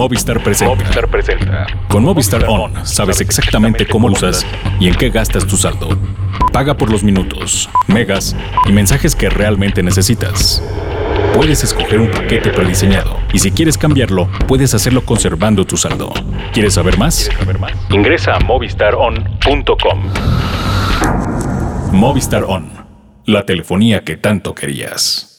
[0.00, 0.74] Movistar presenta.
[0.74, 1.66] Movistar presenta.
[1.88, 4.46] Con Movistar On sabes exactamente cómo usas
[4.80, 5.90] y en qué gastas tu saldo.
[6.54, 8.34] Paga por los minutos, megas
[8.64, 10.62] y mensajes que realmente necesitas.
[11.34, 16.14] Puedes escoger un paquete prediseñado y si quieres cambiarlo, puedes hacerlo conservando tu saldo.
[16.54, 17.28] ¿Quieres saber más?
[17.90, 20.02] Ingresa a movistaron.com.
[21.92, 22.70] Movistar On,
[23.26, 25.29] la telefonía que tanto querías.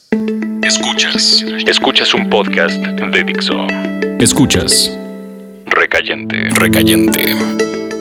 [0.62, 1.44] Escuchas.
[1.66, 3.66] Escuchas un podcast de Dixo.
[4.20, 4.96] Escuchas
[5.66, 6.50] Recayente.
[6.50, 7.34] Recayente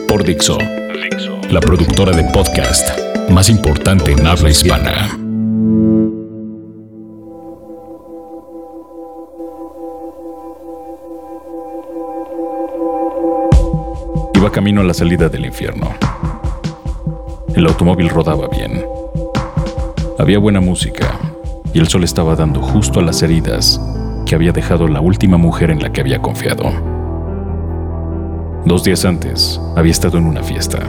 [0.08, 1.40] por Dixo, Dixo.
[1.50, 2.90] la productora de podcast
[3.30, 5.10] más importante en habla hispana.
[14.36, 15.94] Iba camino a la salida del infierno.
[17.56, 18.86] El automóvil rodaba bien.
[20.20, 21.21] Había buena música
[21.74, 23.80] y el sol estaba dando justo a las heridas
[24.26, 26.72] que había dejado la última mujer en la que había confiado.
[28.66, 30.80] Dos días antes había estado en una fiesta.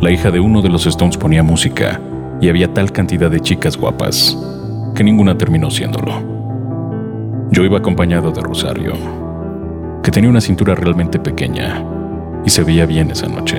[0.00, 2.00] La hija de uno de los Stones ponía música
[2.40, 4.36] y había tal cantidad de chicas guapas
[4.94, 6.22] que ninguna terminó siéndolo.
[7.50, 8.92] Yo iba acompañado de Rosario,
[10.02, 11.84] que tenía una cintura realmente pequeña
[12.44, 13.58] y se veía bien esa noche.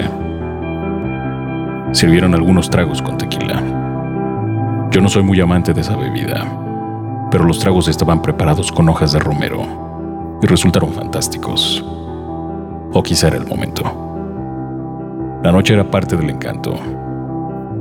[1.91, 3.78] Sirvieron algunos tragos con tequila.
[4.91, 9.11] Yo no soy muy amante de esa bebida, pero los tragos estaban preparados con hojas
[9.11, 11.85] de romero y resultaron fantásticos.
[12.91, 13.83] O quizá era el momento.
[15.43, 16.73] La noche era parte del encanto.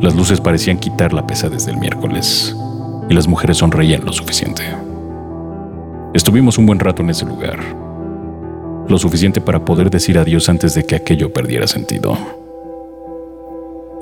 [0.03, 2.55] Las luces parecían quitar la pesadez del miércoles
[3.09, 4.65] y las mujeres sonreían lo suficiente.
[6.13, 7.59] Estuvimos un buen rato en ese lugar,
[8.87, 12.19] lo suficiente para poder decir adiós antes de que aquello perdiera sentido.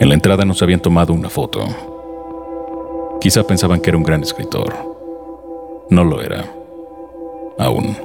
[0.00, 1.95] En la entrada nos habían tomado una foto.
[3.20, 4.74] Quizá pensaban que era un gran escritor.
[5.90, 6.44] No lo era.
[7.58, 7.96] Aún.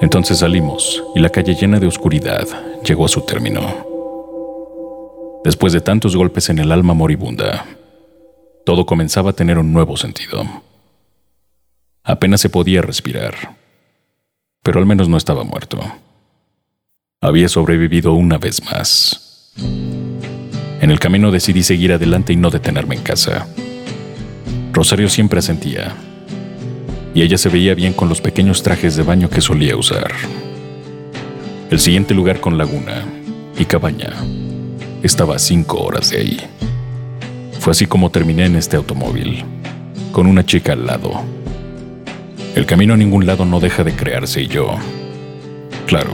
[0.00, 2.46] Entonces salimos y la calle llena de oscuridad
[2.84, 3.62] llegó a su término.
[5.44, 7.64] Después de tantos golpes en el alma moribunda,
[8.64, 10.42] todo comenzaba a tener un nuevo sentido.
[12.02, 13.34] Apenas se podía respirar,
[14.62, 15.78] pero al menos no estaba muerto.
[17.20, 19.52] Había sobrevivido una vez más.
[20.86, 23.48] En el camino decidí seguir adelante y no detenerme en casa.
[24.72, 25.96] Rosario siempre asentía,
[27.12, 30.12] y ella se veía bien con los pequeños trajes de baño que solía usar.
[31.72, 33.04] El siguiente lugar con laguna
[33.58, 34.12] y cabaña
[35.02, 36.40] estaba a cinco horas de ahí.
[37.58, 39.42] Fue así como terminé en este automóvil,
[40.12, 41.20] con una chica al lado.
[42.54, 44.76] El camino a ningún lado no deja de crearse y yo,
[45.84, 46.12] claro,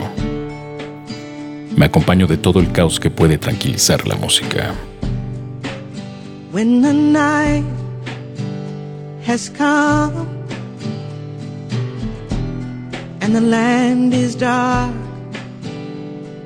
[1.83, 4.73] me acompaño de todo el caos que puede tranquilizar la música.
[6.53, 7.65] When the night
[9.27, 10.29] has come
[13.21, 14.93] and the land is dark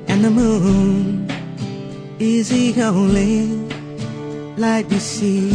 [0.08, 1.28] and the moon
[2.18, 3.46] is the only
[4.56, 5.52] light we see.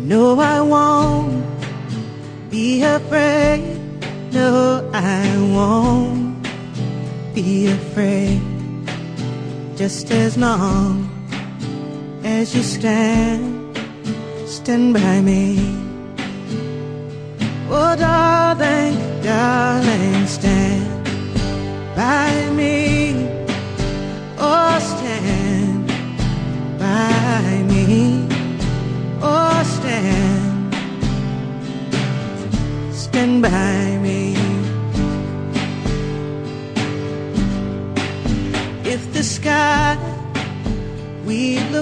[0.00, 1.44] No, I won't
[2.50, 3.81] be afraid.
[4.32, 6.46] No, I won't
[7.34, 8.40] be afraid.
[9.76, 11.08] Just as long
[12.24, 13.76] as you stand,
[14.46, 15.58] stand by me.
[17.68, 20.81] Oh, darling, darling, stand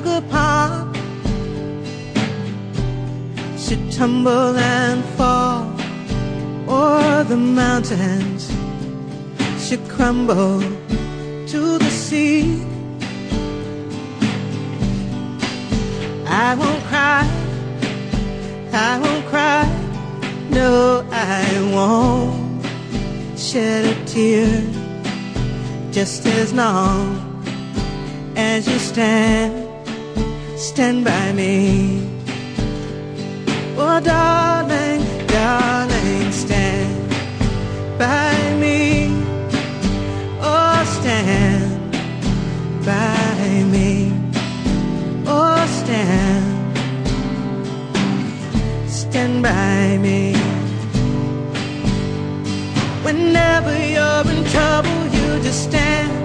[0.00, 0.92] look upon
[3.58, 5.64] should tumble and fall,
[6.66, 8.50] or the mountains
[9.58, 10.60] should crumble
[11.46, 12.62] to the sea.
[16.26, 17.28] I won't cry,
[18.72, 19.64] I won't cry,
[20.50, 21.44] no, I
[21.74, 22.64] won't
[23.38, 24.62] shed a tear
[25.92, 27.26] just as long
[28.36, 29.59] as you stand,
[30.60, 32.06] stand by me.
[33.78, 37.08] Oh, darling, darling, stand
[37.98, 39.08] by me.
[40.42, 41.92] Oh, stand
[42.84, 44.12] by me.
[45.26, 46.44] Oh, stand,
[48.86, 50.34] stand by me.
[53.02, 56.19] Whenever you're in trouble, you just stand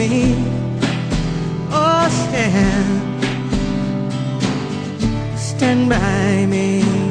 [0.00, 0.34] me.
[1.70, 2.88] Oh, stand stand,
[5.36, 7.09] stand by me.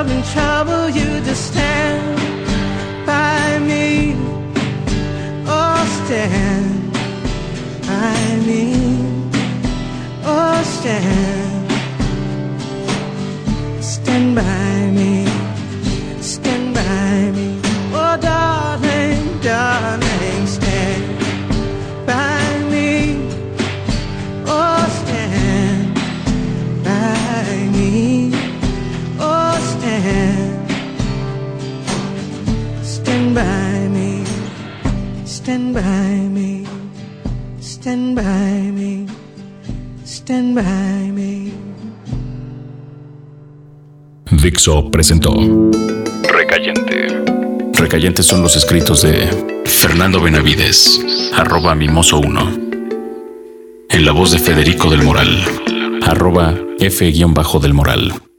[0.00, 2.16] You're in trouble, you just stand
[3.06, 4.14] by me.
[5.46, 6.92] Oh, stand
[7.82, 8.72] by me.
[10.24, 10.62] Oh.
[10.64, 11.39] Stand
[35.50, 36.64] stand by me,
[37.60, 39.04] stand by me,
[40.04, 41.52] stand by me.
[44.30, 45.34] Dixo presentó
[46.22, 47.24] Recayente.
[47.72, 49.28] Recayentes son los escritos de
[49.64, 51.04] Fernando Benavides,
[51.34, 52.70] arroba mimoso1.
[53.90, 55.36] En la voz de Federico del Moral,
[56.06, 58.29] arroba F-del Moral.